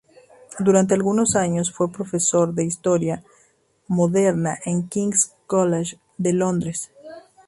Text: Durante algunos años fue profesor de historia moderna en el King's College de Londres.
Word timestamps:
Durante 0.57 0.95
algunos 0.95 1.35
años 1.35 1.71
fue 1.71 1.91
profesor 1.91 2.55
de 2.55 2.63
historia 2.65 3.23
moderna 3.87 4.57
en 4.65 4.77
el 4.85 4.89
King's 4.89 5.31
College 5.45 5.99
de 6.17 6.33
Londres. 6.33 6.89